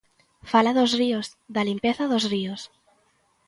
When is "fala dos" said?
0.51-0.91